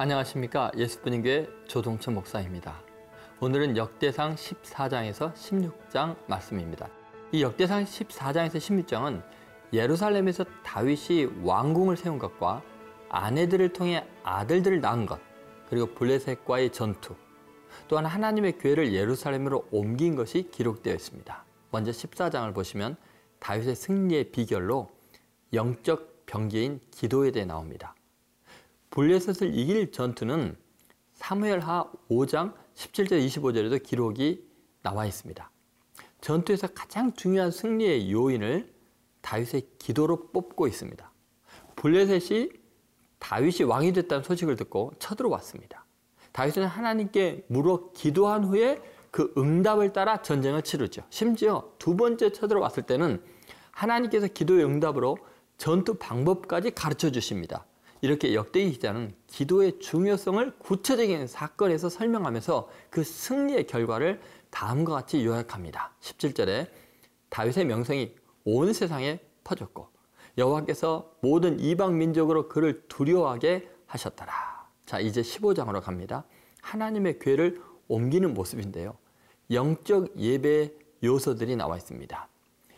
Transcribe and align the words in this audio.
안녕하십니까 0.00 0.70
예수분인교회 0.76 1.48
조동천 1.66 2.14
목사입니다. 2.14 2.80
오늘은 3.40 3.76
역대상 3.76 4.36
14장에서 4.36 5.34
16장 5.34 6.14
말씀입니다. 6.28 6.88
이 7.32 7.42
역대상 7.42 7.84
14장에서 7.84 8.58
16장은 8.58 9.24
예루살렘에서 9.72 10.44
다윗이 10.62 11.42
왕궁을 11.42 11.96
세운 11.96 12.20
것과 12.20 12.62
아내들을 13.08 13.72
통해 13.72 14.06
아들들을 14.22 14.80
낳은 14.80 15.06
것, 15.06 15.18
그리고 15.68 15.92
블레셋과의 15.94 16.70
전투, 16.70 17.16
또한 17.88 18.06
하나님의 18.06 18.58
교회를 18.58 18.92
예루살렘으로 18.94 19.66
옮긴 19.72 20.14
것이 20.14 20.48
기록되어 20.52 20.94
있습니다. 20.94 21.44
먼저 21.72 21.90
14장을 21.90 22.54
보시면 22.54 22.96
다윗의 23.40 23.74
승리의 23.74 24.30
비결로 24.30 24.90
영적 25.52 26.24
병기인 26.26 26.82
기도에 26.92 27.32
대해 27.32 27.44
나옵니다. 27.44 27.96
블레셋을 28.90 29.56
이길 29.56 29.92
전투는 29.92 30.56
사무엘하 31.14 31.90
5장 32.08 32.54
17절 32.74 33.26
25절에도 33.26 33.82
기록이 33.82 34.46
나와 34.82 35.04
있습니다. 35.06 35.50
전투에서 36.20 36.68
가장 36.68 37.12
중요한 37.12 37.50
승리의 37.50 38.12
요인을 38.12 38.72
다윗의 39.20 39.68
기도로 39.78 40.30
뽑고 40.30 40.66
있습니다. 40.66 41.10
블레셋이 41.76 42.50
다윗이 43.18 43.64
왕이 43.64 43.92
됐다는 43.92 44.24
소식을 44.24 44.56
듣고 44.56 44.92
쳐들어왔습니다. 44.98 45.84
다윗은 46.32 46.64
하나님께 46.64 47.46
물어 47.48 47.90
기도한 47.92 48.44
후에 48.44 48.80
그 49.10 49.32
응답을 49.36 49.92
따라 49.92 50.22
전쟁을 50.22 50.62
치르죠. 50.62 51.02
심지어 51.10 51.72
두 51.78 51.96
번째 51.96 52.30
쳐들어왔을 52.30 52.84
때는 52.84 53.22
하나님께서 53.70 54.28
기도의 54.28 54.64
응답으로 54.64 55.18
전투 55.56 55.94
방법까지 55.94 56.72
가르쳐 56.72 57.10
주십니다. 57.10 57.64
이렇게 58.00 58.34
역대기 58.34 58.72
기자는 58.72 59.12
기도의 59.26 59.80
중요성을 59.80 60.58
구체적인 60.58 61.26
사건에서 61.26 61.88
설명하면서 61.88 62.68
그 62.90 63.02
승리의 63.02 63.66
결과를 63.66 64.20
다음과 64.50 64.94
같이 64.94 65.24
요약합니다. 65.24 65.92
17절에 66.00 66.68
다윗의 67.28 67.64
명성이 67.66 68.14
온 68.44 68.72
세상에 68.72 69.20
퍼졌고 69.44 69.88
여호와께서 70.38 71.12
모든 71.20 71.58
이방 71.58 71.98
민족으로 71.98 72.48
그를 72.48 72.84
두려워하게 72.88 73.68
하셨더라. 73.86 74.32
자, 74.86 75.00
이제 75.00 75.20
15장으로 75.20 75.82
갑니다. 75.82 76.24
하나님의 76.62 77.18
괴를 77.18 77.60
옮기는 77.88 78.34
모습인데요. 78.34 78.96
영적 79.50 80.18
예배 80.18 80.72
요소들이 81.02 81.56
나와 81.56 81.76
있습니다. 81.76 82.28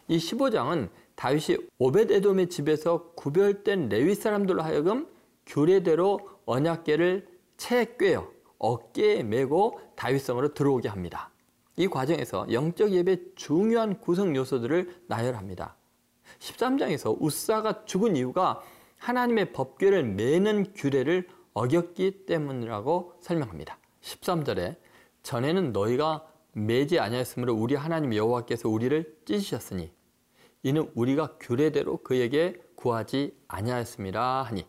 이 0.09 0.17
15장은 0.19 0.89
다윗이 1.21 1.59
오벳 1.79 2.11
에돔의 2.11 2.49
집에서 2.49 3.11
구별된 3.15 3.91
레위 3.91 4.15
사람들로 4.15 4.63
하여금 4.63 5.07
규례대로 5.45 6.19
언약궤를 6.47 7.29
채 7.59 7.95
꿰어 7.99 8.27
어깨에 8.57 9.23
메고 9.23 9.79
다윗성으로 9.97 10.55
들어오게 10.55 10.89
합니다. 10.89 11.31
이 11.77 11.89
과정에서 11.89 12.47
영적 12.51 12.93
예배의 12.93 13.33
중요한 13.35 14.01
구성 14.01 14.35
요소들을 14.35 15.03
나열합니다. 15.09 15.77
13장에서 16.39 17.15
우사가 17.21 17.85
죽은 17.85 18.17
이유가 18.17 18.63
하나님의 18.97 19.53
법궤를 19.53 20.05
매는 20.05 20.73
규례를 20.73 21.29
어겼기 21.53 22.25
때문이라고 22.25 23.13
설명합니다. 23.21 23.77
13절에 24.01 24.77
전에는 25.23 25.73
너희가 25.73 26.27
매지 26.53 26.99
아니하였으므로 26.99 27.53
우리 27.53 27.75
하나님 27.75 28.15
여호와께서 28.15 28.71
우리를 28.71 29.19
찢으셨으니 29.27 29.93
이는 30.63 30.91
우리가 30.95 31.37
규례대로 31.41 31.99
그에게 31.99 32.61
구하지 32.75 33.37
아니하였습니다 33.49 34.43
하니 34.43 34.67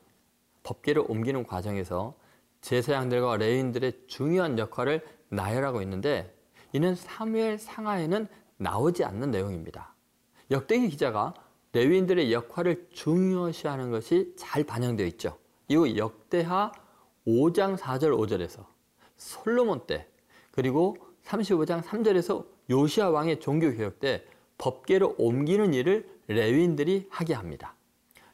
법계를 0.63 1.03
옮기는 1.07 1.43
과정에서 1.43 2.15
제사장들과 2.61 3.37
레인들의 3.37 4.03
중요한 4.07 4.57
역할을 4.57 5.05
나열하고 5.29 5.81
있는데 5.81 6.33
이는 6.73 6.95
사무엘 6.95 7.57
상하에는 7.57 8.27
나오지 8.57 9.03
않는 9.03 9.31
내용입니다. 9.31 9.93
역대기 10.51 10.89
기자가 10.89 11.33
레위인들의 11.73 12.31
역할을 12.31 12.89
중요시하는 12.91 13.91
것이 13.91 14.33
잘 14.37 14.63
반영되어 14.63 15.07
있죠. 15.07 15.37
이후 15.67 15.97
역대하 15.97 16.71
5장 17.25 17.77
4절 17.77 18.11
5절에서 18.17 18.65
솔로몬 19.17 19.87
때 19.87 20.07
그리고 20.51 20.97
35장 21.23 21.81
3절에서 21.81 22.45
요시아 22.69 23.09
왕의 23.09 23.39
종교 23.39 23.71
개혁 23.71 23.99
때 23.99 24.25
법계로 24.61 25.15
옮기는 25.17 25.73
일을 25.73 26.07
레위인들이 26.27 27.07
하게 27.09 27.33
합니다. 27.33 27.73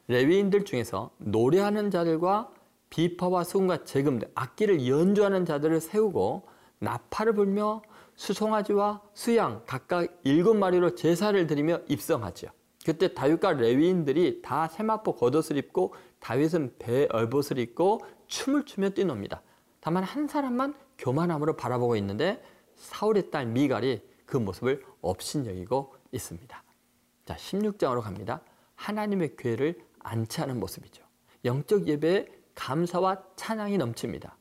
레위인들 0.08 0.66
중에서 0.66 1.10
노래하는 1.16 1.90
자들과 1.90 2.50
비파와 2.90 3.44
수금과 3.44 3.84
재금 3.84 4.20
악기를 4.34 4.86
연주하는 4.86 5.46
자들을 5.46 5.80
세우고 5.80 6.46
나팔을 6.80 7.34
불며 7.34 7.82
수송아지와 8.16 9.00
수양 9.14 9.62
각각 9.66 10.20
일곱 10.22 10.54
마리로 10.54 10.94
제사를 10.94 11.46
드리며 11.46 11.80
입성하죠. 11.88 12.48
그때 12.84 13.14
다윗과 13.14 13.54
레위인들이 13.54 14.42
다 14.42 14.68
세마포 14.68 15.14
겉옷을 15.16 15.56
입고 15.56 15.94
다윗은 16.20 16.74
배 16.78 17.08
얼봇을 17.10 17.58
입고 17.58 18.00
춤을 18.26 18.64
추며 18.64 18.90
뛰놉니다. 18.90 19.42
다만 19.80 20.04
한 20.04 20.28
사람만 20.28 20.74
교만함으로 20.98 21.56
바라보고 21.56 21.96
있는데 21.96 22.42
사울의 22.74 23.30
딸 23.30 23.46
미갈이 23.46 24.02
그 24.26 24.36
모습을 24.36 24.84
업신여기고 25.00 25.97
있습니다. 26.12 26.62
자, 27.24 27.34
16장으로 27.36 28.00
갑니다. 28.00 28.40
하나님의 28.74 29.36
괴를 29.36 29.78
안치하는 30.00 30.58
모습이죠. 30.60 31.02
영적 31.44 31.86
예배에 31.86 32.26
감사와 32.54 33.22
찬양이 33.36 33.78
넘칩니다. 33.78 34.36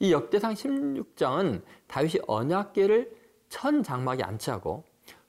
이 0.00 0.12
역대상 0.12 0.54
16장은 0.54 1.62
다윗이 1.86 2.22
언약궤를 2.26 3.16
천 3.48 3.82
장막에 3.82 4.22
안치하고 4.22 4.84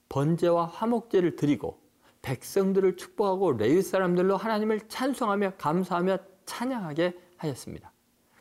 번제와 0.10 0.66
화목제를 0.66 1.36
드리고 1.36 1.80
백성들을 2.22 2.98
축복하고 2.98 3.54
레위 3.54 3.82
사람들로 3.82 4.38
하나님을 4.38 4.88
찬송하며 4.88 5.54
감사하며 5.58 6.18
찬양하게 6.46 7.20
하였습니다. 7.38 7.92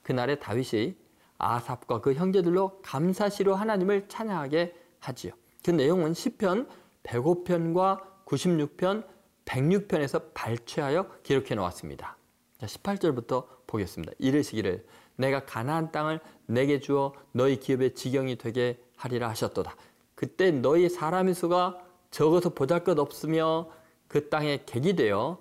그날에 0.03 0.39
다윗이 0.39 0.97
아삽과 1.39 2.01
그 2.01 2.15
형제들로 2.15 2.81
감사시로 2.83 3.55
하나님을 3.55 4.09
찬양하게 4.09 4.75
하지요. 5.01 5.33
그 5.65 5.71
내용은 5.71 6.15
시편 6.15 6.69
105편과 7.05 8.01
96편, 8.27 9.05
106편에서 9.45 10.33
발췌하여 10.35 11.07
기록해 11.23 11.55
놓았습니다. 11.55 12.17
자, 12.59 12.67
18절부터 12.67 13.47
보겠습니다. 13.67 14.13
이르시기를 14.19 14.87
내가 15.17 15.45
가나안 15.45 15.93
땅을 15.93 16.21
내게 16.47 16.81
주어 16.81 17.13
너희 17.33 17.59
기업의 17.59 17.95
지경이 17.95 18.37
되게 18.39 18.83
하리라 18.97 19.29
하셨도다. 19.31 19.75
그때 20.15 20.51
너희 20.51 20.89
사람의 20.89 21.35
수가 21.35 21.79
적어서 22.11 22.51
보잘것 22.51 22.99
없으며 22.99 23.71
그 24.09 24.29
땅에 24.29 24.63
객이 24.65 24.95
되어 24.95 25.39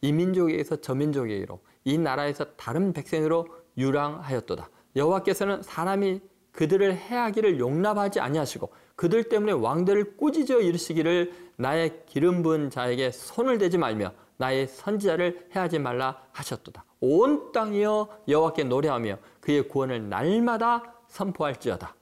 이 0.00 0.12
민족에게서 0.12 0.80
저 0.80 0.94
민족에게로 0.94 1.60
이 1.84 1.98
나라에서 1.98 2.56
다른 2.56 2.92
백성으로 2.92 3.46
유랑하였도다. 3.76 4.68
여호와께서는 4.96 5.62
사람이 5.62 6.20
그들을 6.52 6.96
해하기를 6.96 7.60
용납하지 7.60 8.20
아니하시고 8.20 8.70
그들 8.98 9.28
때문에 9.28 9.52
왕들을 9.52 10.16
꾸짖어 10.16 10.58
이르시기를 10.58 11.32
나의 11.54 12.02
기름 12.06 12.42
부은 12.42 12.68
자에게 12.68 13.12
손을 13.12 13.58
대지 13.58 13.78
말며 13.78 14.12
나의 14.38 14.66
선지자를 14.66 15.50
해하지 15.54 15.78
말라 15.78 16.20
하셨도다. 16.32 16.84
온 16.98 17.52
땅이여 17.52 18.24
여호와께 18.26 18.64
노래하며 18.64 19.18
그의 19.40 19.68
구원을 19.68 20.08
날마다 20.08 20.94
선포할지어다. 21.06 21.94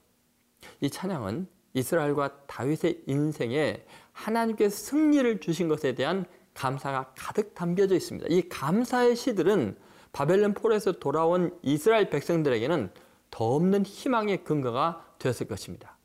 이 0.81 0.89
찬양은 0.89 1.47
이스라엘과 1.75 2.47
다윗의 2.47 3.03
인생에 3.07 3.85
하나님께서 4.13 4.75
승리를 4.75 5.41
주신 5.41 5.69
것에 5.69 5.95
대한 5.95 6.25
감사가 6.55 7.13
가득 7.15 7.55
담겨져 7.55 7.95
있습니다. 7.95 8.29
이 8.31 8.49
감사의 8.49 9.17
시들은 9.17 9.77
바벨론 10.13 10.55
폴에서 10.55 10.93
돌아온 10.93 11.55
이스라엘 11.61 12.09
백성들에게는 12.09 12.91
더 13.31 13.45
없는 13.55 13.85
희망의 13.85 14.45
근거가 14.45 15.05
되었을 15.19 15.47
것입니다. 15.47 15.96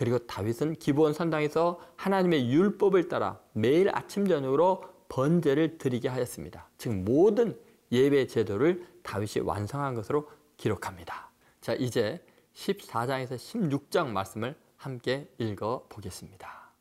그리고 0.00 0.18
다윗은 0.18 0.76
기브온 0.76 1.12
산당에서 1.12 1.78
하나님의 1.96 2.50
율법을 2.50 3.08
따라 3.08 3.38
매일 3.52 3.90
아침 3.94 4.26
저녁으로 4.26 4.82
번제를 5.10 5.76
드리게 5.76 6.08
하였습니다. 6.08 6.70
즉 6.78 6.94
모든 6.94 7.60
예배 7.92 8.26
제도를 8.26 8.86
다윗이 9.02 9.44
완성한 9.44 9.94
것으로 9.94 10.26
기록합니다. 10.56 11.30
자, 11.60 11.74
이제 11.74 12.24
14장에서 12.54 13.34
16장 13.34 14.06
말씀을 14.06 14.56
함께 14.78 15.28
읽어 15.36 15.84
보겠습니다. 15.90 16.72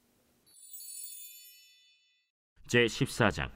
제 2.68 2.86
14장 2.86 3.50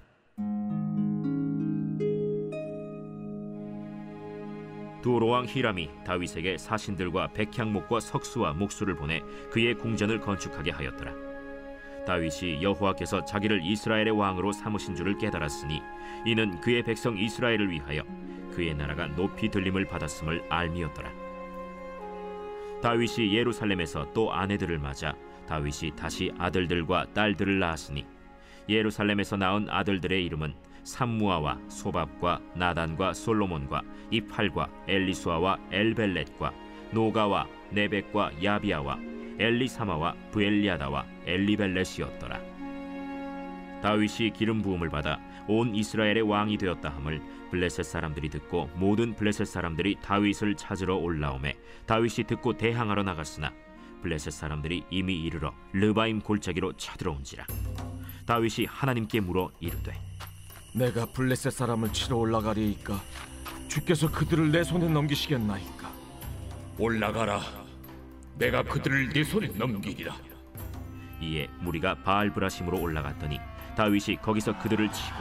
두로왕 5.03 5.47
히람이 5.47 5.89
다윗에게 6.05 6.57
사신들과 6.57 7.33
백향목과 7.33 7.99
석수와 7.99 8.53
목수를 8.53 8.95
보내 8.95 9.21
그의 9.51 9.75
궁전을 9.75 10.21
건축하게 10.21 10.71
하였더라. 10.71 11.13
다윗이 12.07 12.63
여호와께서 12.63 13.25
자기를 13.25 13.61
이스라엘의 13.63 14.11
왕으로 14.11 14.53
삼으신 14.53 14.95
줄을 14.95 15.17
깨달았으니 15.17 15.81
이는 16.25 16.59
그의 16.61 16.83
백성 16.83 17.17
이스라엘을 17.17 17.69
위하여 17.69 18.03
그의 18.53 18.73
나라가 18.75 19.07
높이 19.07 19.49
들림을 19.49 19.85
받았음을 19.85 20.45
알미었더라. 20.49 21.11
다윗이 22.81 23.33
예루살렘에서 23.33 24.11
또 24.13 24.31
아내들을 24.31 24.79
맞아 24.79 25.13
다윗이 25.47 25.95
다시 25.97 26.31
아들들과 26.37 27.07
딸들을 27.13 27.59
낳았으니 27.59 28.05
예루살렘에서 28.69 29.35
낳은 29.35 29.69
아들들의 29.69 30.23
이름은 30.25 30.53
삼무아와 30.83 31.59
소밥과 31.67 32.41
나단과 32.55 33.13
솔로몬과 33.13 33.81
이팔과 34.11 34.69
엘리수아와 34.87 35.57
엘벨렛과 35.71 36.53
노가와 36.91 37.47
네벡과 37.71 38.43
야비아와 38.43 38.99
엘리사마와 39.39 40.15
부엘리아다와 40.31 41.05
엘리벨렛이었더라. 41.25 42.53
다윗이 43.81 44.31
기름 44.33 44.61
부음을 44.61 44.89
받아 44.89 45.19
온 45.47 45.75
이스라엘의 45.75 46.21
왕이 46.21 46.57
되었다 46.57 46.89
함을 46.89 47.21
블레셋 47.51 47.85
사람들이 47.85 48.29
듣고 48.29 48.69
모든 48.75 49.13
블레셋 49.13 49.45
사람들이 49.45 49.97
다윗을 50.01 50.55
찾으러 50.55 50.95
올라오매 50.95 51.57
다윗이 51.85 52.25
듣고 52.27 52.57
대항하러 52.57 53.03
나갔으나 53.03 53.51
블레셋 54.01 54.31
사람들이 54.31 54.85
이미 54.89 55.21
이르러 55.21 55.53
르바임 55.73 56.21
골짜기로 56.21 56.73
쳐들어온지라 56.77 57.45
다윗이 58.25 58.67
하나님께 58.67 59.19
물어 59.19 59.51
이르되 59.59 59.93
내가 60.73 61.05
블레셋 61.05 61.53
사람을 61.53 61.93
치러 61.93 62.17
올라가리이까 62.17 62.99
주께서 63.67 64.09
그들을 64.11 64.51
내 64.51 64.63
손에 64.63 64.87
넘기시겠나이까 64.87 65.91
올라가라. 66.79 67.41
내가 68.39 68.63
그들을 68.63 69.09
네 69.09 69.23
손에 69.23 69.47
넘기리라. 69.49 70.15
이에 71.21 71.47
무리가 71.59 71.95
바알브라심으로 72.03 72.81
올라갔더니 72.81 73.39
다윗이 73.77 74.17
거기서 74.21 74.57
그들을 74.59 74.91
치고 74.91 75.17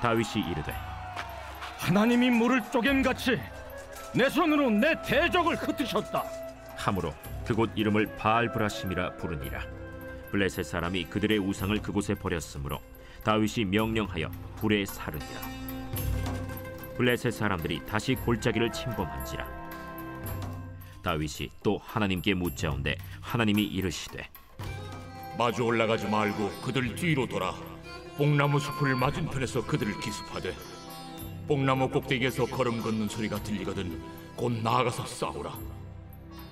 다윗이 0.00 0.48
이르되 0.50 0.72
하나님이 1.78 2.30
물을 2.30 2.62
쪼개같이 2.70 3.38
내 4.14 4.28
손으로 4.28 4.70
내 4.70 5.00
대적을 5.02 5.56
흩으셨다 5.56 6.24
함으로 6.76 7.12
그곳 7.46 7.70
이름을 7.74 8.16
바알브라심이라 8.16 9.16
부르니라 9.16 9.60
블레셋 10.30 10.64
사람이 10.64 11.04
그들의 11.06 11.38
우상을 11.38 11.80
그곳에 11.82 12.14
버렸으므로 12.14 12.80
다윗이 13.24 13.66
명령하여 13.66 14.30
불에 14.56 14.84
사르니라 14.84 15.40
블레셋 16.96 17.32
사람들이 17.32 17.84
다시 17.86 18.14
골짜기를 18.14 18.72
침범한지라 18.72 19.46
다윗이 21.02 21.50
또 21.62 21.78
하나님께 21.82 22.34
묻자온데 22.34 22.96
하나님이 23.20 23.64
이르시되 23.64 24.28
마주 25.40 25.62
올라가지 25.62 26.06
말고 26.06 26.50
그들 26.60 26.94
뒤로 26.96 27.26
돌아. 27.26 27.54
뽕나무 28.18 28.60
숲을 28.60 28.94
맞은편에서 28.94 29.64
그들을 29.64 29.98
기습하되 29.98 30.54
뽕나무 31.48 31.88
꼭대기에서 31.88 32.44
걸음 32.44 32.82
걷는 32.82 33.08
소리가 33.08 33.42
들리거든 33.42 34.02
곧 34.36 34.52
나아가서 34.62 35.06
싸우라. 35.06 35.56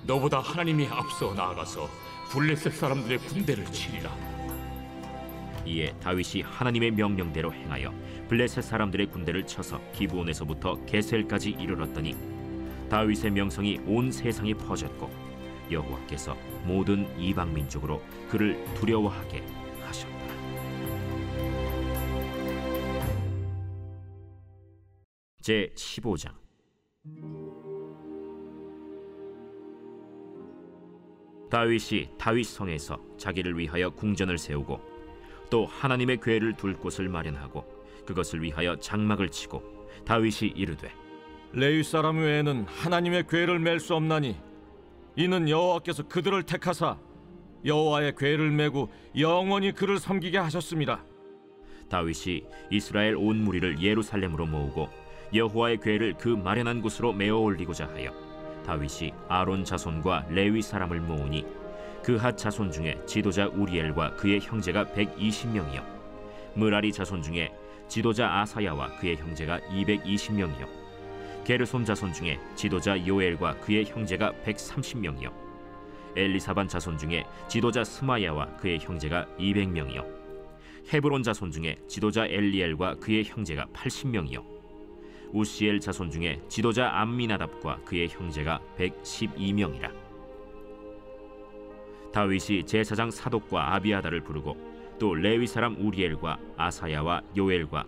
너보다 0.07 0.39
하나님이 0.39 0.87
앞서 0.87 1.35
나아가서 1.35 1.87
블레셋 2.31 2.73
사람들의 2.73 3.19
군대를 3.19 3.71
치리라. 3.71 4.09
이에 5.69 5.93
다윗이 5.99 6.41
하나님의 6.41 6.91
명령대로 6.91 7.53
행하여 7.53 7.93
블레셋 8.27 8.63
사람들의 8.63 9.07
군대를 9.11 9.45
쳐서 9.45 9.79
기브온에서부터 9.93 10.85
게셀까지 10.85 11.51
이르렀더니 11.51 12.15
다윗의 12.89 13.31
명성이 13.31 13.79
온 13.85 14.11
세상에 14.11 14.53
퍼졌고 14.55 15.09
여호와께서 15.71 16.35
모든 16.65 17.07
이방 17.19 17.53
민족으로 17.53 18.01
그를 18.29 18.63
두려워하게 18.73 19.43
하셨다. 19.83 20.17
제 25.41 25.71
15장 25.75 26.33
다윗이 31.51 32.09
다윗 32.17 32.43
성에서 32.45 32.99
자기를 33.17 33.57
위하여 33.57 33.89
궁전을 33.89 34.37
세우고 34.37 34.88
또 35.49 35.65
하나님의 35.65 36.19
궤를 36.21 36.53
둘 36.53 36.75
곳을 36.77 37.09
마련하고 37.09 37.65
그것을 38.05 38.41
위하여 38.41 38.75
장막을 38.77 39.29
치고 39.29 39.63
다윗이 40.05 40.53
이르되 40.55 40.91
레위 41.53 41.83
사람 41.83 42.19
외에는 42.19 42.65
하나님의 42.67 43.27
궤를 43.27 43.59
맬 43.59 43.79
수 43.79 43.95
없나니 43.95 44.37
이는 45.15 45.49
여호와께서 45.49 46.07
그들을 46.07 46.43
택하사 46.43 46.97
여호와의 47.65 48.15
궤를 48.15 48.51
메고 48.51 48.89
영원히 49.17 49.73
그를 49.73 49.99
섬기게 49.99 50.37
하셨습니다. 50.37 51.03
다윗이 51.89 52.43
이스라엘 52.69 53.15
온 53.17 53.37
무리를 53.43 53.81
예루살렘으로 53.81 54.45
모으고 54.45 54.87
여호와의 55.33 55.79
궤를 55.81 56.13
그 56.17 56.29
마련한 56.29 56.81
곳으로 56.81 57.11
메어 57.13 57.37
올리고자 57.37 57.87
하여 57.87 58.13
다윗이 58.65 59.11
아론 59.27 59.65
자손과 59.65 60.27
레위 60.29 60.61
사람을 60.61 61.01
모으니 61.01 61.45
그핫 62.03 62.37
자손 62.37 62.71
중에 62.71 62.99
지도자 63.05 63.47
우리엘과 63.47 64.15
그의 64.15 64.39
형제가 64.39 64.85
120명이요. 64.85 65.83
무라리 66.55 66.91
자손 66.91 67.21
중에 67.21 67.51
지도자 67.87 68.41
아사야와 68.41 68.97
그의 68.97 69.17
형제가 69.17 69.59
220명이요. 69.59 70.67
게르솜 71.43 71.85
자손 71.85 72.13
중에 72.13 72.39
지도자 72.55 73.05
요엘과 73.05 73.59
그의 73.59 73.85
형제가 73.85 74.33
130명이요. 74.45 75.31
엘리사반 76.15 76.67
자손 76.67 76.97
중에 76.97 77.23
지도자 77.47 77.83
스마야와 77.83 78.57
그의 78.57 78.79
형제가 78.79 79.27
200명이요. 79.39 80.05
헤브론 80.91 81.23
자손 81.23 81.51
중에 81.51 81.77
지도자 81.87 82.25
엘리엘과 82.25 82.95
그의 82.95 83.23
형제가 83.23 83.67
80명이요. 83.73 84.43
우시엘 85.31 85.79
자손 85.79 86.09
중에 86.09 86.41
지도자 86.47 86.91
암미나답과 86.99 87.81
그의 87.85 88.07
형제가 88.09 88.59
112명이라 88.77 90.08
다윗이 92.11 92.65
제사장 92.65 93.11
사독과 93.11 93.75
아비아다를 93.75 94.21
부르고 94.21 94.57
또 94.99 95.13
레위 95.13 95.47
사람 95.47 95.75
우리엘과 95.79 96.37
아사야와 96.57 97.21
요엘과 97.37 97.85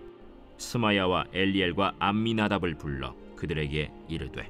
스마야와 0.58 1.26
엘리엘과 1.34 1.96
암미나답을 2.00 2.76
불러 2.76 3.16
그들에게 3.36 3.92
이르되 4.08 4.50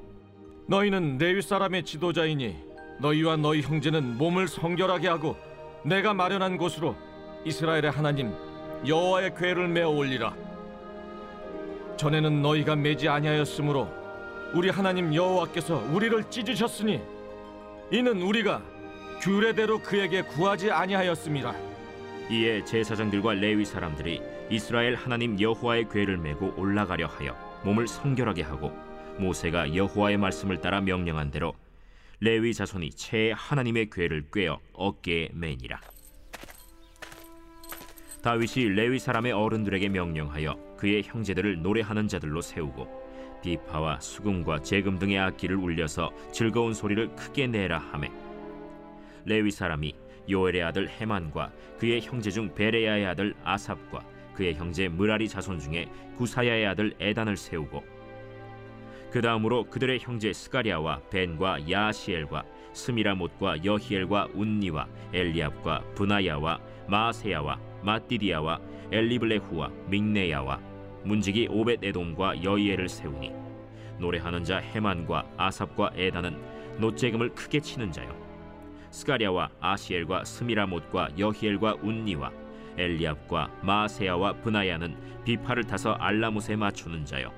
너희는 0.66 1.18
레위 1.18 1.42
사람의 1.42 1.84
지도자이니 1.84 2.56
너희와 3.00 3.36
너희 3.36 3.62
형제는 3.62 4.18
몸을 4.18 4.46
성결하게 4.46 5.08
하고 5.08 5.36
내가 5.84 6.14
마련한 6.14 6.56
곳으로 6.56 6.94
이스라엘의 7.44 7.90
하나님 7.90 8.32
여호와의 8.86 9.34
궤를 9.36 9.68
메어 9.68 9.88
올리라. 9.88 10.34
전에는 11.96 12.42
너희가 12.42 12.76
매지 12.76 13.08
아니하였으므로 13.08 13.88
우리 14.54 14.70
하나님 14.70 15.14
여호와께서 15.14 15.76
우리를 15.92 16.30
찢으셨으니 16.30 17.00
이는 17.90 18.22
우리가 18.22 18.62
규례대로 19.22 19.78
그에게 19.78 20.22
구하지 20.22 20.72
아니하였습니다. 20.72 21.54
이에 22.28 22.64
제사장들과 22.64 23.34
레위 23.34 23.64
사람들이 23.64 24.20
이스라엘 24.50 24.96
하나님 24.96 25.40
여호와의 25.40 25.88
궤를 25.90 26.16
메고 26.16 26.52
올라가려 26.56 27.06
하여 27.06 27.36
몸을 27.64 27.86
성결하게 27.86 28.42
하고 28.42 28.72
모세가 29.18 29.76
여호와의 29.76 30.16
말씀을 30.16 30.60
따라 30.60 30.80
명령한 30.80 31.30
대로 31.30 31.54
레위 32.18 32.52
자손이 32.52 32.90
채 32.90 33.32
하나님의 33.36 33.90
궤를 33.90 34.24
꿰어 34.32 34.58
어깨에 34.72 35.28
매니라. 35.34 35.80
다윗이 38.24 38.70
레위 38.70 38.98
사람의 38.98 39.30
어른들에게 39.30 39.88
명령하여 39.88 40.76
그의 40.76 41.04
형제들을 41.04 41.62
노래하는 41.62 42.08
자들로 42.08 42.40
세우고 42.40 43.40
비파와 43.40 44.00
수금과 44.00 44.62
재금 44.62 44.98
등의 44.98 45.18
악기를 45.18 45.54
울려서 45.54 46.10
즐거운 46.32 46.74
소리를 46.74 47.14
크게 47.14 47.46
내라 47.46 47.78
하매 47.78 48.10
레위 49.24 49.50
사람이 49.50 49.94
요엘의 50.28 50.62
아들 50.62 50.88
헤만과 50.88 51.52
그의 51.78 52.00
형제 52.00 52.30
중 52.30 52.54
베레야의 52.54 53.06
아들 53.06 53.34
아삽과 53.42 54.04
그의 54.34 54.54
형제 54.54 54.88
무라리 54.88 55.28
자손 55.28 55.58
중에 55.58 55.88
구사야의 56.16 56.66
아들 56.66 56.94
에단을 57.00 57.36
세우고 57.36 57.82
그 59.10 59.20
다음으로 59.20 59.64
그들의 59.64 59.98
형제 60.00 60.32
스가리아와 60.32 61.02
벤과 61.10 61.70
야시엘과 61.70 62.44
스미라못과 62.72 63.62
여히엘과 63.62 64.28
운니와 64.32 64.88
엘리압과 65.12 65.84
분하야와 65.94 66.58
마세야와 66.88 67.60
마띠디아와 67.82 68.60
엘리블레후와 68.90 69.70
믹네야와 69.88 70.60
문지기 71.04 71.48
오벳 71.50 71.84
에돔과 71.84 72.42
여이엘을 72.42 72.88
세우니 72.88 73.32
노래하는 73.98 74.44
자 74.44 74.58
헤만과 74.58 75.32
아삽과 75.36 75.92
에단은 75.94 76.40
노재금을 76.78 77.34
크게 77.34 77.60
치는 77.60 77.92
자요 77.92 78.21
스가리아와 78.92 79.50
아시엘과 79.60 80.24
스미라못과 80.24 81.18
여히엘과 81.18 81.78
운니와 81.82 82.30
엘리압과 82.76 83.50
마세야와 83.62 84.34
브나야는 84.34 85.24
비파를 85.24 85.64
타서 85.64 85.92
알라못에 85.94 86.56
맞추는 86.56 87.04
자요. 87.04 87.32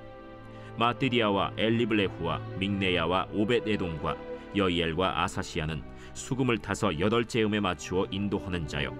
마띠디아와 0.77 1.53
엘리블레후와 1.57 2.39
믹네야와 2.59 3.29
오벳에돔과 3.33 4.17
여이엘과 4.55 5.23
아사시아는 5.23 5.81
수금을 6.13 6.57
타서 6.59 6.99
여덟째 6.99 7.43
음에 7.43 7.59
맞추어 7.59 8.05
인도하는 8.11 8.67
자요. 8.67 8.95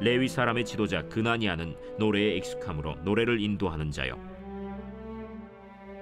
레위 0.00 0.28
사람의 0.28 0.64
지도자 0.64 1.02
그나니아는 1.08 1.74
노래에 1.98 2.36
익숙함으로 2.36 2.96
노래를 3.02 3.40
인도하는 3.40 3.90
자요. 3.90 4.16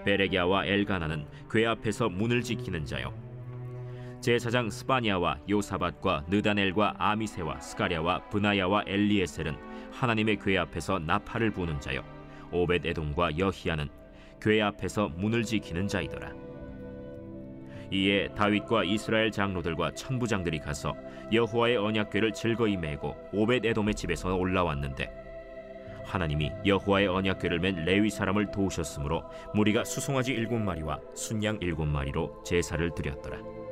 베레기아와 0.04 0.66
엘가나는 0.66 1.26
궤 1.50 1.66
앞에서 1.66 2.08
문을 2.08 2.42
지키는 2.42 2.84
자요 2.84 3.12
제사장 4.26 4.70
스파니아와 4.70 5.38
요사밭과 5.48 6.24
느다넬과 6.26 6.96
아미세와 6.98 7.60
스가랴와 7.60 8.28
브나야와 8.28 8.82
엘리에셀은 8.84 9.56
하나님의 9.92 10.38
궤 10.40 10.58
앞에서 10.58 10.98
나팔을 10.98 11.52
부는 11.52 11.78
자요 11.78 12.02
오벳 12.50 12.84
에돔과 12.84 13.38
여히야는 13.38 13.88
궤 14.40 14.60
앞에서 14.62 15.10
문을 15.10 15.44
지키는 15.44 15.86
자이더라 15.86 16.32
이에 17.92 18.26
다윗과 18.34 18.82
이스라엘 18.82 19.30
장로들과 19.30 19.94
천부장들이 19.94 20.58
가서 20.58 20.96
여호와의 21.32 21.76
언약궤를 21.76 22.32
즐거이 22.32 22.76
메고 22.76 23.14
오벳 23.32 23.64
에돔의 23.64 23.94
집에서 23.94 24.34
올라왔는데 24.34 25.08
하나님이 26.04 26.50
여호와의 26.66 27.06
언약궤를 27.06 27.60
맨 27.60 27.84
레위 27.84 28.10
사람을 28.10 28.50
도우셨으므로 28.50 29.22
무리가 29.54 29.84
수송아지 29.84 30.32
일곱 30.32 30.58
마리와 30.58 30.98
순양 31.14 31.58
일곱 31.60 31.86
마리로 31.86 32.42
제사를 32.44 32.90
드렸더라. 32.92 33.65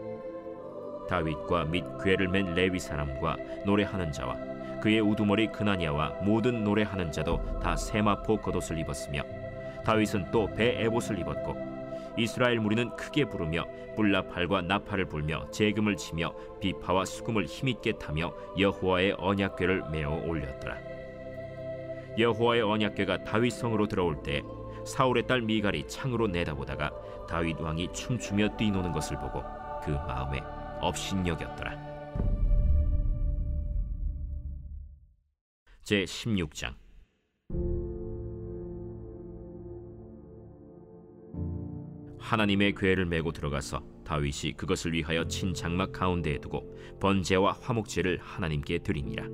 다윗과 1.08 1.64
및 1.66 1.84
궤를 2.02 2.28
맨 2.28 2.54
레위 2.54 2.78
사람과 2.78 3.36
노래하는 3.64 4.12
자와 4.12 4.36
그의 4.80 5.00
우두머리 5.00 5.48
그나니아와 5.48 6.10
모든 6.22 6.62
노래하는 6.64 7.10
자도 7.10 7.40
다 7.60 7.76
세마포 7.76 8.38
겉옷을 8.38 8.78
입었으며 8.78 9.22
다윗은 9.84 10.30
또 10.30 10.46
배 10.46 10.82
에봇을 10.82 11.18
입었고 11.18 11.74
이스라엘 12.16 12.60
무리는 12.60 12.94
크게 12.96 13.24
부르며 13.24 13.64
뿔나팔과 13.96 14.62
나팔을 14.62 15.06
불며 15.06 15.50
재금을 15.50 15.96
치며 15.96 16.32
비파와 16.60 17.04
수금을 17.04 17.44
힘있게 17.46 17.92
타며 17.92 18.32
여호와의 18.58 19.16
언약궤를 19.18 19.90
메어 19.90 20.10
올렸더라. 20.24 20.78
여호와의 22.18 22.62
언약궤가 22.62 23.24
다윗 23.24 23.50
성으로 23.50 23.88
들어올 23.88 24.22
때 24.22 24.42
사울의 24.86 25.26
딸 25.26 25.40
미갈이 25.40 25.88
창으로 25.88 26.28
내다보다가 26.28 26.92
다윗 27.28 27.60
왕이 27.60 27.92
춤추며 27.92 28.56
뛰노는 28.56 28.92
것을 28.92 29.18
보고 29.18 29.42
그 29.82 29.90
마음에 29.90 30.40
업신여겼더라. 30.84 31.94
제 35.82 36.04
16장 36.04 36.74
하나님의 42.18 42.74
궤를 42.74 43.04
메고 43.04 43.32
들어가서 43.32 43.82
다윗이 44.04 44.54
그것을 44.56 44.92
위하여 44.94 45.26
친 45.26 45.52
장막 45.52 45.92
가운데에 45.92 46.38
두고 46.38 46.74
번제와 47.00 47.52
화목제를 47.60 48.18
하나님께 48.22 48.78
드리니라. 48.78 49.26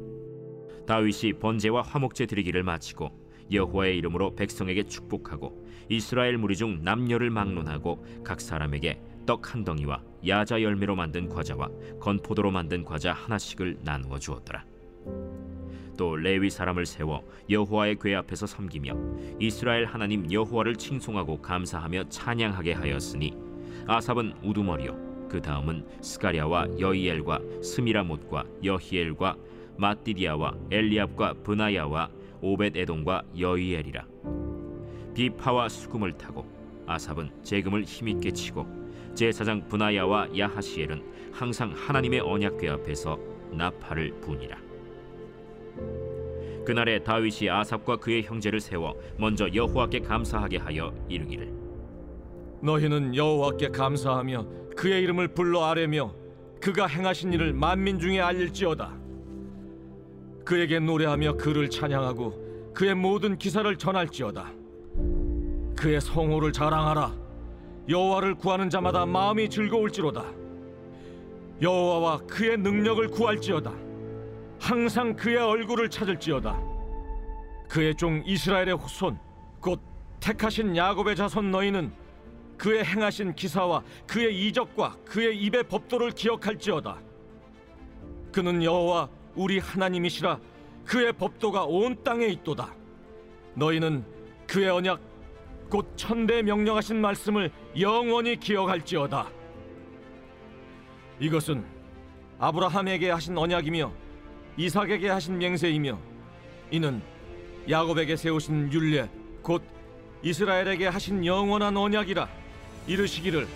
다윗이 0.87 1.35
번제와 1.41 1.83
화목제 1.83 2.27
드리기를 2.27 2.65
마치고 2.65 3.31
여호와의 3.53 3.99
이름으로 3.99 4.35
백성에게 4.35 4.85
축복하고 4.85 5.67
이스라엘 5.89 6.37
무리 6.37 6.57
중 6.57 6.83
남녀를 6.83 7.31
막론하고 7.31 8.05
각 8.25 8.41
사람에게 8.41 9.01
떡 9.27 9.55
한 9.55 9.65
덩이와 9.65 10.10
야자 10.27 10.63
열매로 10.63 10.97
만든 10.97 11.29
과자와 11.29 11.69
건포도로 12.01 12.51
만든 12.51 12.85
과자 12.85 13.13
하나씩을 13.13 13.79
나누어 13.83 14.19
주었더라. 14.19 14.65
또 16.01 16.17
레위 16.17 16.49
사람을 16.49 16.87
세워 16.87 17.23
여호와의 17.51 17.99
궤 18.01 18.15
앞에서 18.15 18.47
섬기며 18.47 18.95
이스라엘 19.39 19.85
하나님 19.85 20.33
여호와를 20.33 20.77
칭송하고 20.77 21.43
감사하며 21.43 22.09
찬양하게 22.09 22.73
하였으니 22.73 23.37
아삽은 23.87 24.33
우두머리요 24.43 25.29
그 25.29 25.43
다음은 25.43 25.87
스가랴와 26.01 26.79
여이엘과 26.79 27.41
스미라못과 27.63 28.45
여히엘과 28.65 29.37
마띠디아와 29.77 30.55
엘리압과 30.71 31.35
브나야와 31.45 32.09
오벳 32.41 32.79
에돔과 32.79 33.23
여이엘이라 33.39 34.07
비파와 35.13 35.69
수금을 35.69 36.13
타고 36.13 36.47
아삽은 36.87 37.31
재금을 37.43 37.85
힘있게 37.85 38.31
치고 38.31 38.67
제사장 39.15 39.67
브나야와 39.69 40.29
야하시엘은 40.37 41.03
항상 41.33 41.73
하나님의 41.75 42.21
언약궤 42.21 42.69
앞에서 42.69 43.19
나팔을 43.53 44.21
부니라 44.21 44.59
그날에 46.65 47.03
다윗이 47.03 47.51
아삽과 47.51 47.97
그의 47.97 48.23
형제를 48.23 48.61
세워 48.61 48.95
먼저 49.19 49.49
여호와께 49.53 50.01
감사하게 50.01 50.59
하여 50.59 50.95
이르기를 51.09 51.53
너희는 52.63 53.17
여호와께 53.17 53.69
감사하며 53.71 54.47
그의 54.77 55.03
이름을 55.03 55.29
불러 55.29 55.65
아뢰며 55.65 56.15
그가 56.61 56.87
행하신 56.87 57.33
일을 57.33 57.55
만민 57.55 57.99
중에 57.99 58.21
알릴지어다. 58.21 58.95
그에게 60.45 60.79
노래하며 60.79 61.37
그를 61.37 61.71
찬양하고 61.71 62.73
그의 62.75 62.95
모든 62.95 63.39
기사를 63.39 63.75
전할지어다. 63.77 64.53
그의 65.77 66.01
성호를 66.01 66.53
자랑하라. 66.53 67.15
여호와를 67.89 68.35
구하는 68.35 68.71
자마다 68.71 69.07
마음이 69.07 69.49
즐거울지로다. 69.49 70.25
여호와와 71.63 72.19
그의 72.27 72.57
능력을 72.59 73.09
구할지어다. 73.09 73.73
항상 74.59 75.15
그의 75.17 75.37
얼굴을 75.39 75.91
찾을지어다. 75.91 76.61
그의 77.69 77.95
종 77.95 78.23
이스라엘의 78.27 78.77
후손 78.77 79.19
곧 79.61 79.81
택하신 80.21 80.77
야곱의 80.77 81.17
자손 81.17 81.51
너희는 81.51 81.93
그의 82.59 82.85
행하신 82.85 83.35
기사와 83.35 83.83
그의 84.07 84.47
이적과 84.47 84.97
그의 85.05 85.39
입의 85.39 85.65
법도를 85.65 86.11
기억할지어다. 86.11 86.99
그는 88.33 88.63
여호와 88.63 89.09
우리 89.35 89.59
하나님이시라 89.59 90.39
그의 90.85 91.13
법도가 91.13 91.65
온 91.65 92.03
땅에 92.05 92.27
있도다. 92.27 92.75
너희는 93.55 94.05
그의 94.47 94.69
언약 94.69 95.01
곧 95.71 95.87
천대 95.97 96.43
명령하신 96.43 97.01
말씀을 97.01 97.51
영원히 97.79 98.39
기억할지어다. 98.39 99.29
이것은 101.21 101.65
아브라함에게 102.41 103.11
하신 103.11 103.39
언약이며 103.39 103.93
이삭에게 104.57 105.09
하신 105.09 105.39
맹세이며 105.39 105.99
이는 106.73 107.01
야곱에게 107.69 108.17
세우신 108.17 108.73
율례 108.73 109.09
곧 109.43 109.63
이스라엘에게 110.23 110.89
하신 110.89 111.25
영원한 111.25 111.77
언약이라 111.77 112.29
이르시기를 112.87 113.47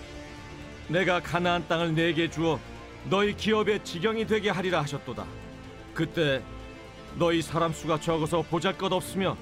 내가 0.89 1.21
가나안 1.21 1.67
땅을 1.67 1.95
내게 1.95 2.31
주어 2.31 2.61
너희 3.11 3.37
기업의 3.37 3.83
지경이 3.85 4.27
되게 4.27 4.51
하리라 4.51 4.83
하셨도다. 4.83 5.27
그때 5.93 6.43
너희 7.19 7.43
사람 7.43 7.73
수가 7.73 7.99
적어서 7.99 8.43
보잘것없으며 8.43 9.37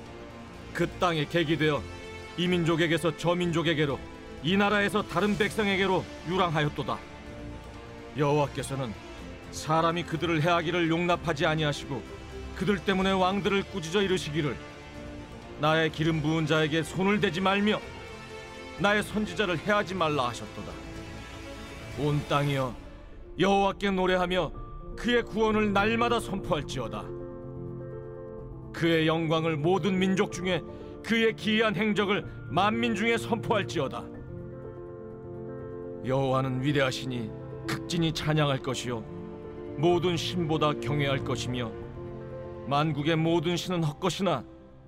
그 0.72 0.88
땅에 0.98 1.26
객이 1.26 1.58
되어 1.58 1.82
이 2.36 2.48
민족에게서 2.48 3.16
저 3.16 3.34
민족에게로 3.34 3.98
이 4.42 4.56
나라에서 4.56 5.02
다른 5.02 5.36
백성에게로 5.36 6.04
유랑하였도다. 6.28 6.98
여호와께서는 8.16 8.92
사람이 9.50 10.04
그들을 10.04 10.42
해하기를 10.42 10.88
용납하지 10.88 11.46
아니하시고 11.46 12.02
그들 12.56 12.78
때문에 12.78 13.12
왕들을 13.12 13.62
꾸짖어 13.64 14.02
이르시기를 14.02 14.56
나의 15.60 15.92
기름 15.92 16.22
부은 16.22 16.46
자에게 16.46 16.82
손을 16.82 17.20
대지 17.20 17.40
말며 17.40 17.80
나의 18.78 19.02
선지자를 19.02 19.58
해하지 19.58 19.94
말라 19.94 20.28
하셨도다. 20.28 20.72
온 21.98 22.20
땅이여 22.28 22.74
여호와께 23.38 23.90
노래하며 23.90 24.52
그의 24.96 25.22
구원을 25.22 25.72
날마다 25.72 26.20
선포할지어다. 26.20 27.04
그의 28.72 29.06
영광을 29.06 29.56
모든 29.56 29.98
민족 29.98 30.32
중에 30.32 30.62
그의 31.02 31.34
기이한 31.34 31.74
행적을 31.74 32.24
만민 32.48 32.94
중에 32.94 33.16
선포할지어다. 33.16 34.04
여호와는 36.04 36.62
위대하시니 36.62 37.30
극진히 37.66 38.12
찬양할 38.12 38.58
것이요 38.58 39.00
모든 39.78 40.16
신보다 40.16 40.72
경외할 40.74 41.24
것이며 41.24 41.70
만국의 42.66 43.16
모든 43.16 43.56
신은 43.56 43.82
헛것이나 43.84 44.44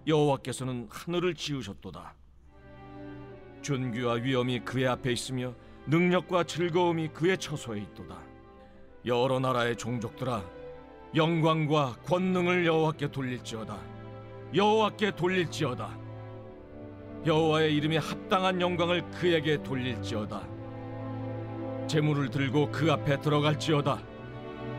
여호와께서는 0.07 0.89
하늘을 0.91 1.35
지으셨도다. 1.35 2.15
존귀와 3.63 4.15
위엄이 4.15 4.61
그의 4.61 4.87
앞에 4.89 5.13
있으며 5.13 5.55
능력과 5.87 6.45
즐거움이 6.45 7.09
그의 7.09 7.39
처소에 7.39 7.81
있도다. 7.81 8.19
여러 9.07 9.39
나라의 9.39 9.77
종족들아 9.77 10.45
영광과 11.15 11.97
권능을 12.05 12.67
여호와께 12.67 13.11
돌릴지어다. 13.11 13.79
여호와께 14.55 15.17
돌릴지어다. 15.17 16.04
여호와의 17.27 17.75
이름에 17.75 17.97
합당한 17.97 18.61
영광을 18.61 19.03
그에게 19.11 19.63
돌릴지어다. 19.63 20.43
재물을 21.87 22.29
들고 22.29 22.71
그 22.71 22.93
앞에 22.93 23.21
들어갈지어다. 23.21 23.99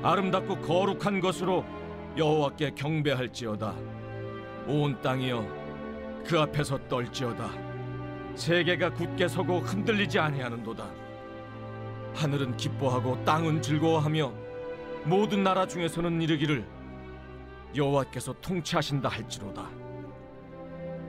아름답고 0.04 0.60
거룩한 0.62 1.20
것으로 1.22 1.66
여호와께 2.18 2.72
경배할지어다. 2.76 3.74
온 4.68 5.02
땅이여 5.02 6.24
그 6.26 6.40
앞에서 6.40 6.78
떨지어다. 6.88 7.50
세계가 8.36 8.92
굳게 8.92 9.28
서고 9.28 9.60
흔들리지 9.60 10.20
아니하는도다. 10.20 10.86
하늘은 12.14 12.58
기뻐하고 12.58 13.24
땅은 13.26 13.62
즐거워하며 13.62 14.32
모든 15.06 15.44
나라 15.44 15.68
중에서는 15.68 16.22
이르기를 16.22 16.66
여호와께서 17.76 18.36
통치하신다 18.42 19.10
할지로다. 19.10 19.85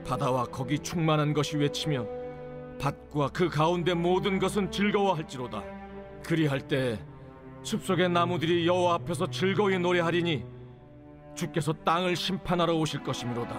바다와 0.07 0.45
거기 0.45 0.79
충만한 0.79 1.33
것이 1.33 1.57
외치며 1.57 2.05
밭과 2.79 3.29
그 3.29 3.49
가운데 3.49 3.93
모든 3.93 4.39
것은 4.39 4.71
즐거워할지로다. 4.71 5.63
그리할 6.23 6.61
때 6.61 6.97
숲속의 7.63 8.09
나무들이 8.09 8.65
여호와 8.65 8.95
앞에서 8.95 9.29
즐거이 9.29 9.77
노래하리니 9.79 10.45
주께서 11.35 11.73
땅을 11.73 12.15
심판하러 12.15 12.75
오실 12.75 13.03
것이미로다. 13.03 13.55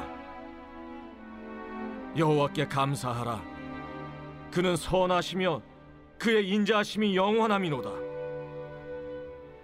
여호와께 2.17 2.67
감사하라. 2.67 3.43
그는 4.51 4.75
선하시며 4.77 5.61
그의 6.19 6.49
인자하심이 6.49 7.15
영원함이로다. 7.15 7.91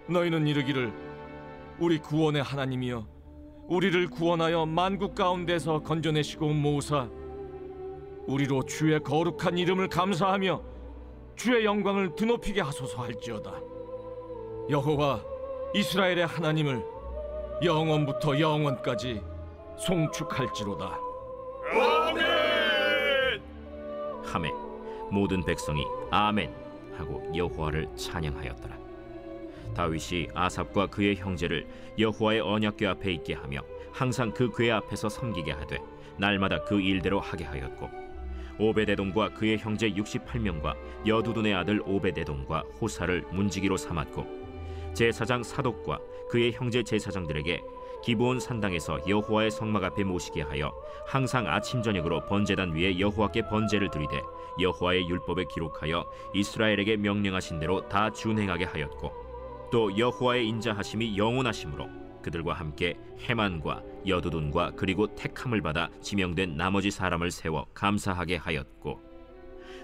너희는 0.09 0.47
이르기를 0.47 0.93
우리 1.79 1.99
구원의 1.99 2.43
하나님이여 2.43 3.13
우리를 3.68 4.09
구원하여 4.09 4.66
만국 4.66 5.14
가운데서 5.14 5.80
건져내시고 5.80 6.49
모으사 6.49 7.09
우리로 8.26 8.62
주의 8.64 8.99
거룩한 9.00 9.59
이름을 9.59 9.88
감사하며 9.88 10.61
주의 11.37 11.64
영광을 11.64 12.14
드높이게 12.14 12.61
하소서 12.61 13.02
할지어다. 13.02 13.52
여호와 14.71 15.21
이스라엘의 15.75 16.26
하나님을 16.26 16.85
영원부터 17.62 18.38
영원까지 18.38 19.21
송축할지로다. 19.78 20.99
함에 24.25 24.50
모든 25.11 25.44
백성이 25.44 25.85
아멘 26.11 26.54
하고 26.97 27.23
여호와를 27.35 27.88
찬양하였더라. 27.97 28.84
다윗이 29.75 30.28
아삽과 30.35 30.87
그의 30.88 31.16
형제를 31.16 31.66
여호와의 31.99 32.40
언약궤 32.40 32.87
앞에 32.87 33.12
있게 33.12 33.35
하며 33.35 33.61
항상 33.92 34.33
그 34.33 34.50
궤 34.50 34.71
앞에서 34.71 35.09
섬기게 35.09 35.52
하되 35.52 35.78
날마다 36.18 36.62
그 36.64 36.80
일대로 36.80 37.21
하게 37.21 37.44
하였고 37.44 37.88
오베데돔과 38.59 39.30
그의 39.35 39.59
형제 39.59 39.90
68명과 39.90 40.75
여두둔의 41.06 41.54
아들 41.54 41.83
오베데돔과 41.85 42.62
호사를 42.80 43.25
문지기로 43.33 43.76
삼았고 43.76 44.44
제사장 44.94 45.42
사독과 45.42 45.99
그의 46.30 46.52
형제 46.52 46.83
제사장들에게 46.85 47.61
기브온 48.04 48.38
산당에서 48.38 49.00
여호와의 49.09 49.50
성막 49.50 49.83
앞에 49.83 50.04
모시게 50.04 50.42
하여 50.42 50.73
항상 51.06 51.49
아침 51.49 51.83
저녁으로 51.83 52.26
번제단 52.26 52.75
위에 52.76 53.00
여호와께 53.00 53.49
번제를 53.49 53.90
드리되 53.90 54.21
여호와의 54.61 55.09
율법에 55.09 55.44
기록하여 55.52 56.04
이스라엘에게 56.35 56.97
명령하신 56.99 57.59
대로 57.59 57.88
다 57.88 58.11
준행하게 58.11 58.66
하였고 58.66 59.24
또 59.71 59.97
여호와의 59.97 60.47
인자하심이 60.49 61.16
영원하심으로 61.16 61.88
그들과 62.23 62.54
함께 62.54 62.97
해만과 63.21 63.83
여두둔과 64.06 64.73
그리고 64.76 65.14
택함을 65.14 65.61
받아 65.61 65.90
지명된 66.00 66.56
나머지 66.56 66.90
사람을 66.90 67.30
세워 67.30 67.66
감사하게 67.75 68.37
하였고 68.37 69.00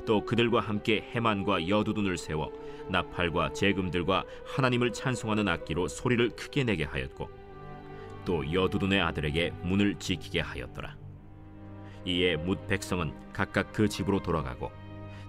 또 0.07 0.25
그들과 0.25 0.61
함께 0.61 1.07
해만과 1.13 1.69
여두둔을 1.69 2.17
세워 2.17 2.51
나팔과 2.89 3.53
재금들과 3.53 4.25
하나님을 4.47 4.93
찬송하는 4.93 5.47
악기로 5.49 5.89
소리를 5.89 6.31
크게 6.31 6.65
내게 6.65 6.85
하였고 6.85 7.29
또 8.25 8.53
여두둔의 8.53 9.01
아들에게 9.01 9.51
문을 9.63 9.97
지키게 9.99 10.41
하였더라. 10.41 10.97
이에 12.07 12.37
뭇 12.37 12.67
백성은 12.67 13.13
각각 13.33 13.73
그 13.73 13.89
집으로 13.89 14.23
돌아가고 14.23 14.71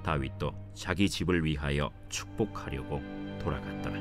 다윗도 0.03 0.51
자기 0.73 1.09
집을 1.09 1.43
위하여 1.43 1.91
축복하려고 2.09 3.01
돌아갔더라. 3.39 4.00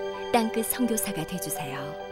땅끝 0.31 0.65
선교사가 0.67 1.25
되주세요. 1.27 2.10